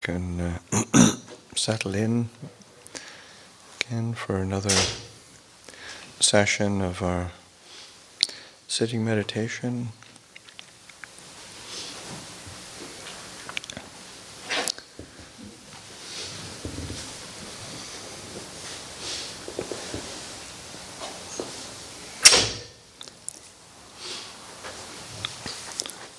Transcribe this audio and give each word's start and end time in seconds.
can 0.00 0.40
uh, 0.40 0.58
settle 1.54 1.94
in 1.94 2.30
again 3.82 4.14
for 4.14 4.38
another 4.38 4.74
session 6.20 6.80
of 6.80 7.02
our 7.02 7.32
sitting 8.66 9.04
meditation. 9.04 9.88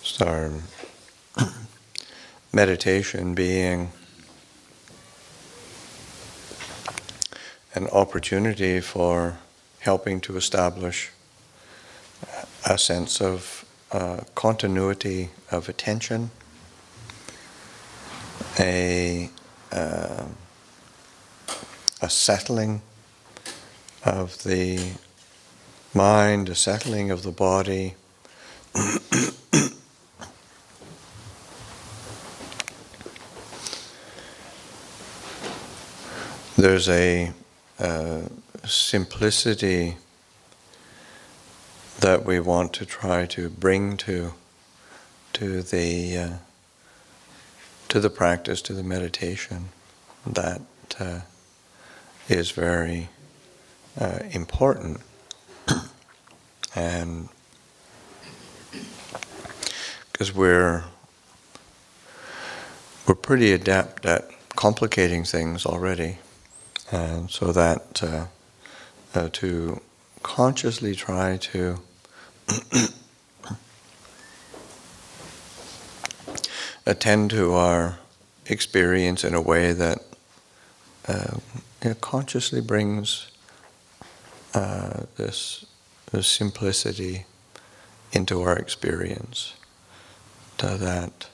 Start 0.04 0.52
meditation 2.54 3.34
being 3.34 3.92
an 7.74 7.88
opportunity 7.88 8.82
for 8.82 9.38
helping 9.80 10.20
to 10.20 10.36
establish 10.36 11.12
a 12.66 12.78
sense 12.78 13.22
of 13.22 13.66
uh, 13.92 14.22
continuity 14.36 15.30
of 15.50 15.70
attention, 15.70 16.32
a, 18.60 19.30
uh, 19.72 20.26
a 22.02 22.10
settling 22.10 22.82
of 24.04 24.44
the 24.44 24.94
mind, 25.94 26.50
a 26.50 26.56
settling 26.56 27.12
of 27.12 27.24
the 27.24 27.32
body. 27.32 27.96
There's 36.62 36.90
a 36.90 37.32
uh, 37.80 38.22
simplicity 38.66 39.98
that 42.00 42.24
we 42.24 42.40
want 42.40 42.72
to 42.74 42.86
try 42.86 43.26
to 43.26 43.50
bring 43.50 43.98
to 43.98 44.34
to 45.34 45.64
the 45.64 46.18
uh, 46.18 46.34
to 47.90 48.00
the 48.00 48.12
practice, 48.12 48.62
to 48.62 48.74
the 48.74 48.84
meditation, 48.84 49.70
that 50.24 50.62
uh, 51.00 51.22
is 52.30 52.52
very 52.52 53.10
uh, 54.00 54.20
important, 54.30 55.02
and 56.76 57.30
because 60.12 60.32
we're 60.32 60.84
we're 63.08 63.16
pretty 63.16 63.52
adept 63.52 64.06
at 64.06 64.30
complicating 64.56 65.24
things 65.24 65.66
already. 65.66 66.20
And 66.92 67.32
so 67.32 67.54
that 67.54 68.04
uh, 68.04 68.26
uh, 69.16 69.30
to 69.34 69.82
consciously 70.24 70.94
try 70.94 71.38
to 71.38 71.80
attend 76.86 77.32
to 77.32 77.54
our 77.54 77.98
experience 78.48 79.24
in 79.24 79.34
a 79.34 79.42
way 79.42 79.72
that 79.72 80.00
uh, 81.08 81.38
consciously 82.02 82.62
brings 82.62 83.32
uh, 84.54 85.06
this, 85.16 85.66
this, 86.12 86.28
simplicity 86.28 87.26
into 88.12 88.42
our 88.42 88.58
experience. 88.58 89.54
To 90.58 90.78
that, 90.78 91.30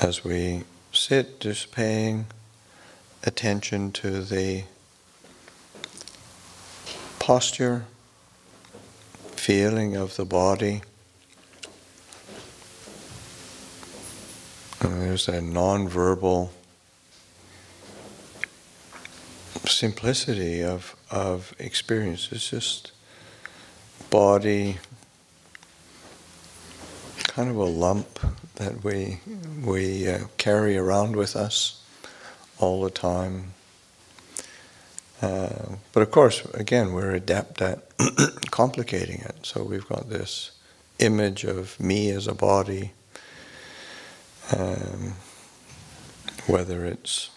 as 0.00 0.22
we 0.22 0.64
sit, 0.92 1.40
just 1.40 1.72
paying 1.72 2.26
attention 3.24 3.92
to 3.92 4.22
the 4.22 4.64
posture, 7.18 7.84
feeling 9.36 9.94
of 9.94 10.16
the 10.16 10.24
body. 10.24 10.82
And 14.80 15.00
there's 15.00 15.28
a 15.28 15.40
non-verbal 15.40 16.52
simplicity 19.66 20.62
of, 20.62 20.96
of 21.10 21.54
experience. 21.60 22.28
It's 22.32 22.50
just 22.50 22.90
body, 24.10 24.78
kind 27.18 27.48
of 27.48 27.56
a 27.56 27.64
lump 27.64 28.18
that 28.56 28.82
we, 28.82 29.20
we 29.64 30.08
uh, 30.08 30.24
carry 30.38 30.76
around 30.76 31.14
with 31.14 31.36
us 31.36 31.81
all 32.62 32.82
the 32.82 32.90
time. 32.90 33.52
Uh, 35.20 35.76
but 35.92 36.02
of 36.02 36.10
course, 36.10 36.44
again, 36.54 36.92
we're 36.92 37.12
adept 37.12 37.60
at 37.60 37.86
complicating 38.50 39.20
it. 39.20 39.34
So 39.42 39.62
we've 39.64 39.86
got 39.88 40.08
this 40.08 40.52
image 40.98 41.44
of 41.44 41.78
me 41.80 42.10
as 42.10 42.26
a 42.26 42.34
body, 42.34 42.92
um, 44.56 45.14
whether 46.46 46.84
it's 46.84 47.30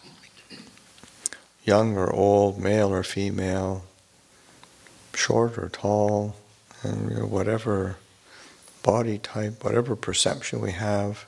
young 1.64 1.98
or 1.98 2.12
old, 2.12 2.60
male 2.60 2.94
or 2.94 3.04
female, 3.04 3.84
short 5.16 5.58
or 5.58 5.70
tall, 5.70 6.36
and 6.84 7.10
you 7.10 7.18
know, 7.18 7.26
whatever 7.26 7.98
body 8.84 9.18
type, 9.18 9.64
whatever 9.64 9.96
perception 9.96 10.62
we 10.62 10.72
have 10.72 11.26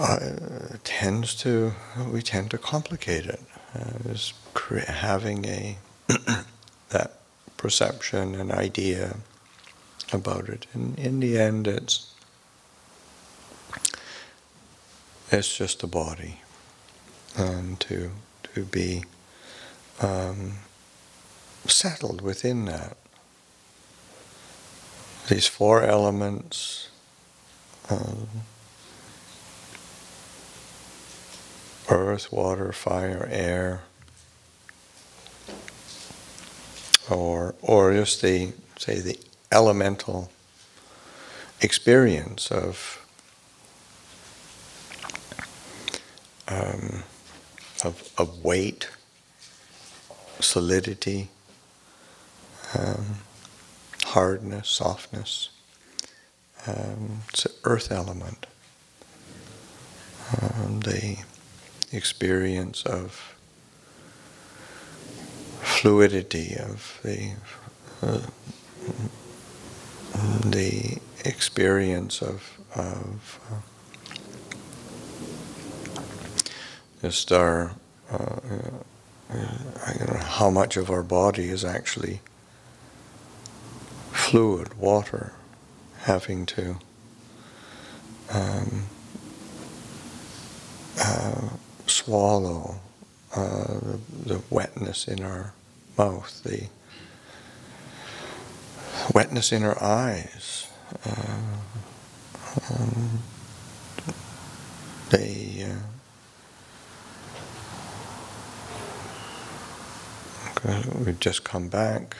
uh, 0.00 0.76
tends 0.82 1.34
to 1.34 1.72
we 2.10 2.22
tend 2.22 2.50
to 2.50 2.58
complicate 2.58 3.26
it. 3.26 3.40
Uh, 3.74 4.10
is 4.10 4.32
having 4.86 5.44
a 5.44 5.76
that 6.88 7.18
perception 7.56 8.34
and 8.34 8.50
idea 8.50 9.16
about 10.12 10.48
it, 10.48 10.66
and 10.72 10.98
in 10.98 11.20
the 11.20 11.38
end, 11.38 11.68
it's 11.68 12.14
it's 15.30 15.56
just 15.56 15.82
a 15.82 15.86
body, 15.86 16.40
and 17.36 17.78
to 17.80 18.10
to 18.54 18.64
be 18.64 19.04
um, 20.00 20.54
settled 21.66 22.22
within 22.22 22.64
that. 22.64 22.96
These 25.28 25.46
four 25.46 25.82
elements. 25.82 26.88
Um, 27.90 28.28
earth, 31.90 32.32
water, 32.32 32.72
fire, 32.72 33.28
air, 33.30 33.82
or 37.10 37.54
or 37.60 37.92
just 37.92 38.22
the 38.22 38.52
say 38.78 39.00
the 39.00 39.18
elemental 39.52 40.30
experience 41.60 42.50
of 42.50 43.04
um, 46.48 47.02
of, 47.84 48.12
of 48.18 48.44
weight, 48.44 48.88
solidity, 50.40 51.28
um, 52.76 53.16
hardness, 54.04 54.68
softness. 54.68 55.50
Um, 56.66 57.22
it's 57.30 57.46
an 57.46 57.52
earth 57.64 57.90
element. 57.90 58.46
Um, 60.42 60.80
experience 61.92 62.82
of 62.84 63.34
fluidity 65.60 66.56
of 66.56 67.00
the 67.02 67.32
uh, 68.02 68.20
the 70.44 70.98
experience 71.24 72.22
of 72.22 72.58
of 72.74 73.40
uh, 73.50 73.60
just 77.02 77.32
our 77.32 77.72
uh, 78.10 78.36
uh, 79.32 80.16
how 80.24 80.50
much 80.50 80.76
of 80.76 80.90
our 80.90 81.02
body 81.02 81.48
is 81.48 81.64
actually 81.64 82.20
fluid, 84.12 84.74
water, 84.74 85.32
having 86.02 86.46
to 86.46 86.76
um, 88.30 88.84
uh, 91.00 91.48
swallow, 91.90 92.80
uh, 93.34 93.78
the, 93.80 94.00
the, 94.26 94.42
wetness 94.50 95.06
in 95.06 95.22
our 95.22 95.52
mouth, 95.98 96.42
the 96.42 96.68
wetness 99.14 99.52
in 99.52 99.62
our 99.62 99.80
eyes. 99.82 100.66
Uh, 101.04 101.56
um, 102.70 103.20
they 105.10 105.66
uh, 110.64 110.82
we've 111.04 111.20
just 111.20 111.44
come 111.44 111.68
back. 111.68 112.16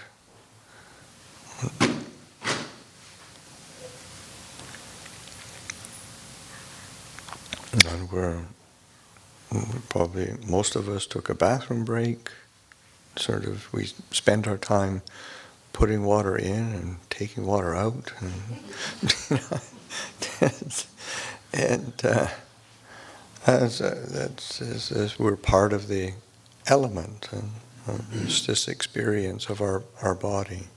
And 7.73 8.11
we're 8.11 8.45
probably 9.89 10.35
most 10.47 10.77
of 10.77 10.89
us 10.89 11.07
took 11.07 11.29
a 11.29 11.35
bathroom 11.35 11.85
break. 11.85 12.31
Sort 13.17 13.45
of, 13.45 13.73
we 13.73 13.87
spent 14.11 14.47
our 14.47 14.57
time 14.57 15.03
putting 15.73 16.05
water 16.05 16.37
in 16.37 16.73
and 16.73 16.97
taking 17.11 17.47
water 17.47 17.75
out, 17.75 18.13
and, 18.21 18.33
and 21.53 21.95
uh, 22.05 22.29
as, 23.47 23.81
uh, 23.81 24.07
that's 24.09 24.61
as, 24.61 24.93
as, 24.93 25.19
we're 25.19 25.37
part 25.37 25.73
of 25.73 25.89
the 25.89 26.13
element, 26.67 27.29
and 27.33 27.51
uh, 27.89 27.99
it's 28.13 28.47
this 28.47 28.69
experience 28.69 29.49
of 29.49 29.61
our 29.61 29.83
our 30.03 30.15
body. 30.15 30.69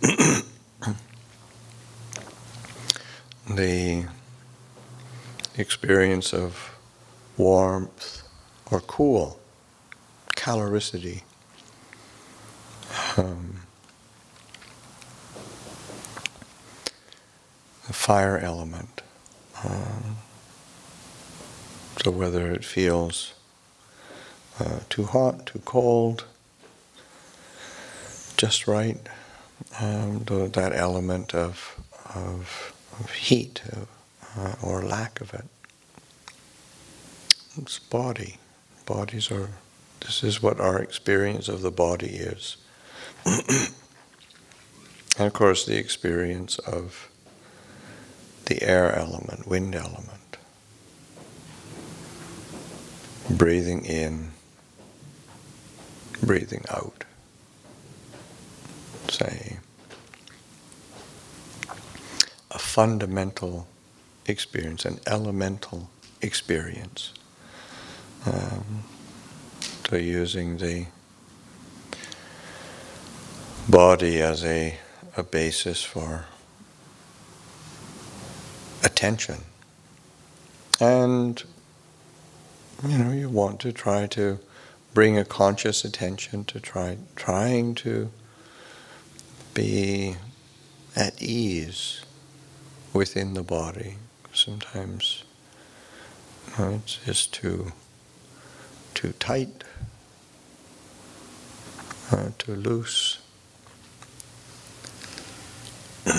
the 3.48 4.04
experience 5.56 6.32
of 6.34 6.74
warmth 7.36 8.27
or 8.70 8.80
cool, 8.80 9.38
caloricity. 10.36 11.22
Um, 13.16 13.60
the 17.86 17.92
fire 17.92 18.38
element. 18.38 19.02
Um, 19.64 20.18
so 22.02 22.10
whether 22.10 22.52
it 22.52 22.64
feels 22.64 23.34
uh, 24.60 24.80
too 24.88 25.04
hot, 25.04 25.46
too 25.46 25.60
cold, 25.64 26.24
just 28.36 28.68
right, 28.68 29.00
um, 29.80 30.22
that 30.26 30.72
element 30.74 31.34
of, 31.34 31.80
of, 32.14 32.72
of 33.00 33.10
heat 33.10 33.62
uh, 34.36 34.54
or 34.62 34.82
lack 34.82 35.20
of 35.20 35.34
it. 35.34 35.44
It's 37.56 37.78
body. 37.78 38.36
Bodies 38.88 39.30
are, 39.30 39.50
this 40.00 40.24
is 40.24 40.42
what 40.42 40.58
our 40.58 40.78
experience 40.78 41.46
of 41.50 41.60
the 41.60 41.70
body 41.70 42.06
is. 42.06 42.56
and 43.26 43.36
of 45.18 45.34
course, 45.34 45.66
the 45.66 45.76
experience 45.76 46.58
of 46.60 47.10
the 48.46 48.62
air 48.62 48.96
element, 48.96 49.46
wind 49.46 49.74
element. 49.74 50.38
Breathing 53.28 53.84
in, 53.84 54.30
breathing 56.22 56.64
out. 56.70 57.04
Say, 59.10 59.58
a 62.50 62.58
fundamental 62.58 63.68
experience, 64.24 64.86
an 64.86 64.98
elemental 65.06 65.90
experience. 66.22 67.12
Um, 68.26 68.84
using 69.96 70.58
the 70.58 70.86
body 73.68 74.20
as 74.20 74.44
a, 74.44 74.78
a 75.16 75.22
basis 75.22 75.82
for 75.82 76.26
attention. 78.84 79.44
And, 80.80 81.42
you 82.86 82.98
know, 82.98 83.12
you 83.12 83.28
want 83.28 83.60
to 83.60 83.72
try 83.72 84.06
to 84.08 84.38
bring 84.94 85.18
a 85.18 85.24
conscious 85.24 85.84
attention 85.84 86.44
to 86.44 86.60
try 86.60 86.98
trying 87.14 87.74
to 87.76 88.10
be 89.54 90.16
at 90.96 91.20
ease 91.22 92.02
within 92.92 93.34
the 93.34 93.42
body. 93.42 93.96
Sometimes 94.32 95.24
you 96.46 96.64
know, 96.64 96.74
it's 96.74 96.98
just 97.04 97.32
too 97.32 97.72
too 98.98 99.12
tight, 99.20 99.62
uh, 102.10 102.30
too 102.36 102.56
loose. 102.56 103.20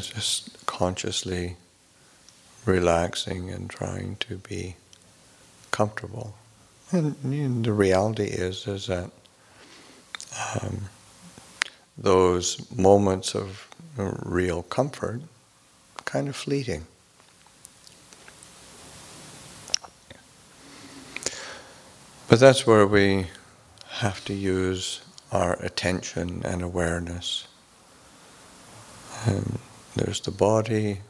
just 0.00 0.64
consciously 0.64 1.56
relaxing 2.64 3.50
and 3.50 3.68
trying 3.68 4.16
to 4.20 4.38
be 4.38 4.76
comfortable. 5.70 6.34
And 6.92 7.62
the 7.62 7.74
reality 7.74 8.24
is 8.24 8.66
is 8.66 8.86
that 8.86 9.10
um, 10.62 10.88
those 11.98 12.74
moments 12.74 13.34
of 13.34 13.68
real 13.98 14.62
comfort 14.62 15.20
kind 16.08 16.26
of 16.26 16.34
fleeting. 16.34 16.86
But 22.28 22.40
that's 22.40 22.66
where 22.66 22.86
we 22.86 23.26
have 23.88 24.24
to 24.24 24.32
use 24.32 25.02
our 25.30 25.62
attention 25.62 26.40
and 26.46 26.62
awareness. 26.62 27.46
And 29.26 29.58
there's 29.96 30.20
the 30.20 30.30
body, 30.30 31.02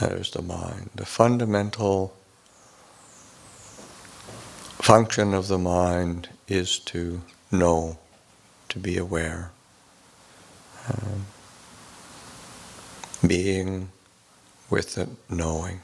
there's 0.00 0.32
the 0.32 0.42
mind. 0.42 0.90
The 0.94 1.06
fundamental 1.06 2.14
function 4.82 5.32
of 5.32 5.48
the 5.48 5.58
mind 5.58 6.28
is 6.46 6.78
to 6.80 7.22
know, 7.50 7.98
to 8.68 8.78
be 8.78 8.98
aware. 8.98 9.50
Um, 10.90 11.24
being 13.26 13.90
with 14.68 14.96
it, 14.98 15.08
knowing. 15.28 15.80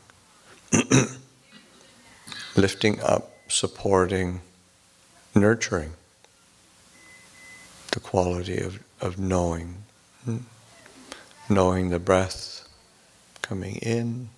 Lifting 2.57 3.01
up, 3.01 3.33
supporting, 3.49 4.41
nurturing 5.35 5.93
the 7.93 8.01
quality 8.01 8.59
of, 8.59 8.83
of 9.01 9.19
knowing. 9.19 9.77
Hmm, 10.25 10.39
knowing 11.49 11.91
the 11.91 11.99
breath 11.99 12.69
coming 13.43 13.77
in, 13.77 14.29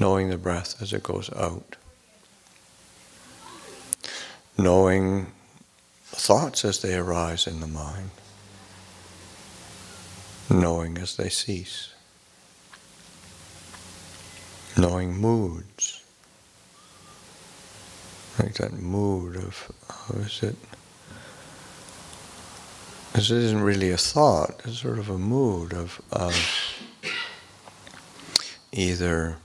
knowing 0.00 0.30
the 0.30 0.38
breath 0.38 0.80
as 0.80 0.92
it 0.92 1.02
goes 1.02 1.30
out. 1.34 1.76
Knowing 4.56 5.32
thoughts 6.04 6.64
as 6.64 6.80
they 6.80 6.94
arise 6.94 7.46
in 7.46 7.60
the 7.60 7.66
mind 7.66 8.10
knowing 10.50 10.98
as 10.98 11.16
they 11.16 11.28
cease, 11.28 11.92
knowing 14.76 15.16
moods, 15.16 16.04
like 18.38 18.54
that 18.54 18.72
mood 18.72 19.36
of, 19.36 19.70
how 19.88 20.20
is 20.20 20.42
it? 20.42 20.56
This 23.12 23.30
isn't 23.30 23.60
really 23.60 23.90
a 23.92 23.96
thought, 23.96 24.60
it's 24.64 24.80
sort 24.80 24.98
of 24.98 25.08
a 25.08 25.18
mood 25.18 25.72
of, 25.72 26.00
of 26.10 26.34
either 28.72 29.36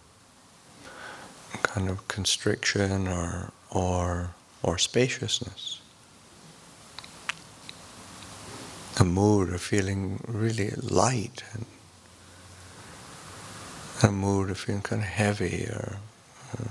kind 1.62 1.90
of 1.90 2.08
constriction 2.08 3.08
or, 3.08 3.52
or, 3.70 4.32
or 4.64 4.78
spaciousness. 4.80 5.79
A 9.00 9.04
mood 9.04 9.54
of 9.54 9.62
feeling 9.62 10.20
really 10.28 10.72
light 10.82 11.44
and 11.54 11.66
a 14.04 14.12
mood 14.12 14.50
of 14.50 14.58
feeling 14.58 14.82
kind 14.82 15.02
of 15.02 15.08
heavy 15.08 15.66
or 15.70 15.98
uh, 16.58 16.64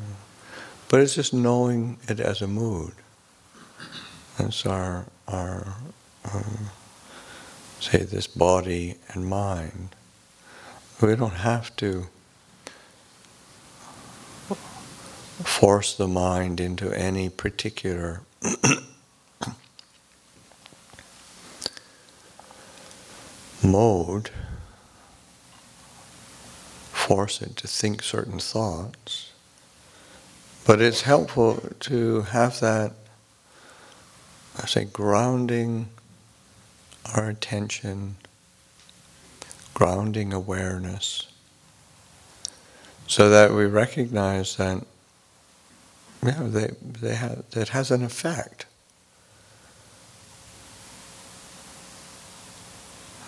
but 0.89 1.01
it's 1.01 1.15
just 1.15 1.35
knowing 1.35 1.99
it 2.09 2.19
as 2.19 2.41
a 2.41 2.47
mood. 2.47 2.93
That's 4.39 4.65
our 4.67 5.07
our 5.27 5.75
um, 6.33 6.71
say 7.81 8.03
this 8.03 8.27
body 8.27 8.97
and 9.09 9.27
mind 9.27 9.95
we 11.01 11.15
don't 11.15 11.31
have 11.31 11.75
to 11.77 12.09
force 15.45 15.95
the 15.95 16.09
mind 16.09 16.59
into 16.61 16.91
any 16.93 17.29
particular 17.29 18.23
mode, 23.63 24.31
force 26.93 27.41
it 27.43 27.57
to 27.57 27.67
think 27.67 28.03
certain 28.03 28.39
thoughts. 28.39 29.33
But 30.67 30.81
it's 30.81 31.03
helpful 31.03 31.63
to 31.81 32.23
have 32.23 32.61
that, 32.61 32.93
I 34.63 34.67
say, 34.67 34.85
grounding 34.85 35.89
our 37.15 37.29
attention, 37.29 38.17
grounding 39.73 40.33
awareness, 40.33 41.27
so 43.07 43.31
that 43.31 43.53
we 43.53 43.65
recognize 43.65 44.57
that 44.57 44.85
know, 46.33 46.49
they, 46.49 46.71
they 46.83 47.15
have, 47.15 47.45
it 47.53 47.71
has 47.71 47.91
an 47.91 48.03
effect. 48.03 48.67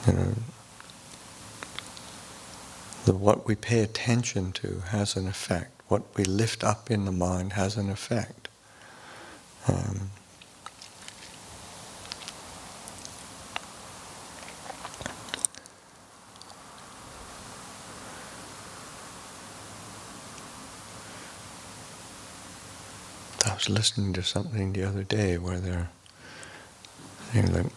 You 0.06 0.12
know, 0.12 0.34
the, 3.04 3.14
what 3.14 3.46
we 3.46 3.54
pay 3.54 3.80
attention 3.80 4.52
to 4.52 4.82
has 4.88 5.16
an 5.16 5.26
effect. 5.26 5.82
What 5.88 6.02
we 6.16 6.24
lift 6.24 6.64
up 6.64 6.90
in 6.90 7.04
the 7.04 7.12
mind 7.12 7.54
has 7.54 7.76
an 7.76 7.90
effect. 7.90 8.48
Um, 9.68 10.10
I 23.46 23.54
was 23.54 23.68
listening 23.68 24.12
to 24.14 24.22
something 24.22 24.72
the 24.72 24.84
other 24.84 25.02
day 25.02 25.36
where 25.38 25.58
they're 25.58 25.90
you 27.34 27.42
know, 27.42 27.70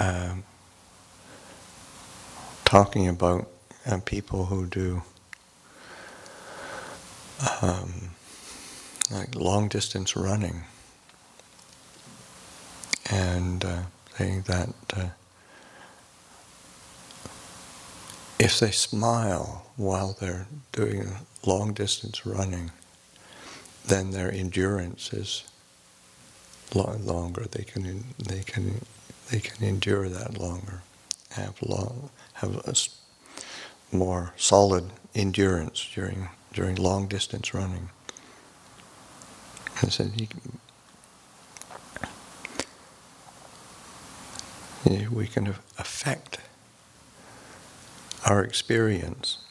um, 0.00 0.44
talking 2.64 3.08
about 3.08 3.48
uh, 3.86 3.98
people 4.04 4.46
who 4.46 4.66
do 4.66 5.02
um, 7.62 8.10
like 9.10 9.34
long 9.34 9.68
distance 9.68 10.16
running 10.16 10.64
and 13.10 13.64
uh, 13.64 13.82
saying 14.16 14.42
that 14.46 14.70
uh, 14.94 15.08
if 18.38 18.58
they 18.60 18.70
smile 18.70 19.66
while 19.76 20.16
they're 20.20 20.46
doing 20.72 21.08
long 21.44 21.72
distance 21.72 22.26
running, 22.26 22.70
then 23.86 24.10
their 24.10 24.30
endurance 24.32 25.12
is 25.12 25.44
longer. 26.74 27.46
They 27.50 27.64
can 27.64 28.04
they 28.18 28.42
can 28.42 28.84
they 29.30 29.40
can 29.40 29.64
endure 29.64 30.08
that 30.08 30.38
longer, 30.38 30.82
have 31.30 31.60
long 31.62 32.10
have 32.34 32.56
a 32.56 32.74
more 33.94 34.32
solid 34.36 34.90
endurance 35.14 35.88
during 35.94 36.28
during 36.52 36.76
long 36.76 37.06
distance 37.06 37.52
running. 37.52 37.90
I 39.82 39.88
said 39.88 40.12
we 45.16 45.26
can 45.26 45.54
affect 45.78 46.38
our 48.26 48.42
experience. 48.44 49.38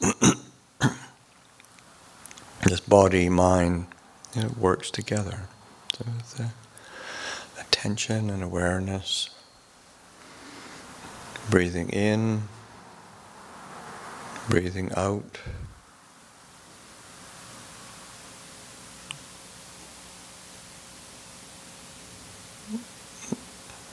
this 2.64 2.80
body, 2.80 3.28
mind, 3.28 3.86
you 4.34 4.42
know, 4.42 4.54
works 4.58 4.90
together. 4.90 5.48
So 5.94 6.04
the 6.36 6.50
attention 7.60 8.30
and 8.30 8.42
awareness, 8.42 9.30
breathing 11.50 11.88
in, 11.90 12.42
breathing 14.48 14.90
out. 14.96 15.38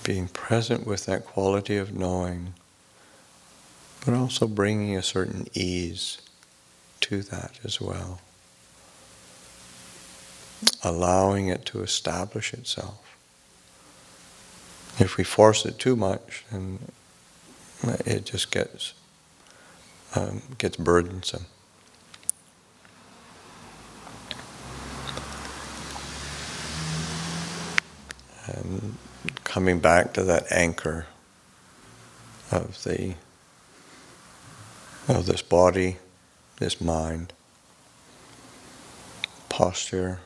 Being 0.04 0.28
present 0.28 0.86
with 0.86 1.06
that 1.06 1.26
quality 1.26 1.78
of 1.78 1.94
knowing, 1.98 2.54
but 4.04 4.14
also 4.14 4.48
bringing 4.48 4.98
a 4.98 5.02
certain 5.02 5.48
ease 5.54 6.18
to 7.02 7.22
that 7.22 7.60
as 7.64 7.80
well 7.80 8.20
allowing 10.84 11.48
it 11.48 11.66
to 11.66 11.82
establish 11.82 12.54
itself. 12.54 13.00
If 15.00 15.18
we 15.18 15.24
force 15.24 15.66
it 15.66 15.80
too 15.80 15.96
much, 15.96 16.46
then 16.52 16.80
it 17.84 18.26
just 18.26 18.52
gets 18.52 18.94
um, 20.16 20.42
gets 20.58 20.78
burdensome. 20.78 21.46
And 28.46 28.98
coming 29.44 29.80
back 29.80 30.14
to 30.14 30.24
that 30.24 30.52
anchor 30.52 31.08
of 32.52 32.84
the 32.84 33.16
of 35.08 35.26
this 35.26 35.42
body, 35.42 35.98
this 36.60 36.80
mind, 36.80 37.34
posture, 39.50 40.20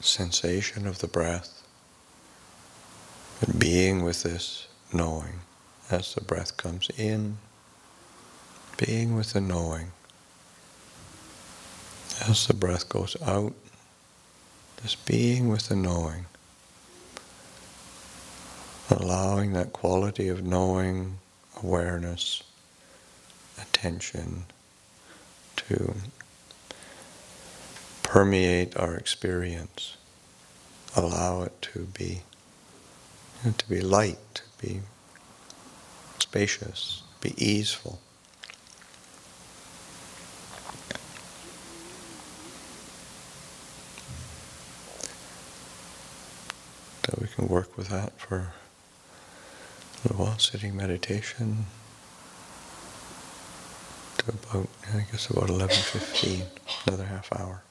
sensation 0.00 0.86
of 0.86 1.00
the 1.00 1.08
breath, 1.08 1.62
and 3.40 3.58
being 3.58 4.04
with 4.04 4.22
this 4.22 4.68
knowing 4.92 5.40
as 5.90 6.14
the 6.14 6.20
breath 6.20 6.56
comes 6.56 6.88
in, 6.96 7.38
being 8.78 9.14
with 9.14 9.32
the 9.32 9.40
knowing 9.40 9.92
as 12.28 12.46
the 12.46 12.54
breath 12.54 12.88
goes 12.88 13.16
out, 13.22 13.54
just 14.82 15.04
being 15.06 15.48
with 15.48 15.68
the 15.68 15.76
knowing, 15.76 16.26
allowing 18.90 19.52
that 19.52 19.72
quality 19.72 20.28
of 20.28 20.44
knowing, 20.44 21.18
awareness, 21.62 22.42
attention 23.60 24.44
to 25.56 25.94
permeate 28.02 28.76
our 28.76 28.94
experience. 28.96 29.96
Allow 30.96 31.42
it 31.42 31.62
to 31.62 31.80
be 31.80 32.22
to 33.56 33.68
be 33.68 33.80
light, 33.80 34.18
to 34.34 34.42
be 34.60 34.80
spacious, 36.30 37.02
be 37.20 37.34
easeful. 37.44 37.98
So 47.04 47.18
we 47.20 47.26
can 47.26 47.48
work 47.48 47.76
with 47.76 47.88
that 47.88 48.12
for 48.20 48.36
a 48.36 48.52
little 50.04 50.24
while, 50.24 50.38
sitting 50.38 50.76
meditation 50.76 51.66
to 54.18 54.28
about, 54.28 54.68
I 54.94 55.04
guess 55.10 55.28
about 55.30 55.48
11.15, 55.48 56.42
another 56.86 57.06
half 57.06 57.32
hour. 57.32 57.62